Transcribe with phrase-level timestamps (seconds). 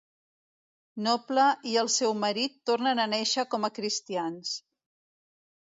[1.07, 1.43] Noble
[1.73, 4.59] i el seu marit tornen a néixer com a cristians.